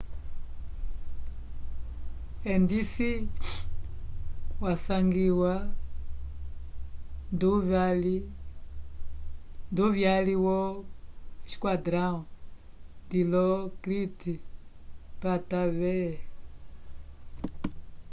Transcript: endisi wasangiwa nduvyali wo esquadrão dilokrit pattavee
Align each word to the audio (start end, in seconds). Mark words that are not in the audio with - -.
endisi 2.53 3.09
wasangiwa 4.63 5.53
nduvyali 9.71 10.35
wo 10.45 10.59
esquadrão 11.47 12.15
dilokrit 13.09 14.19
pattavee 15.21 16.11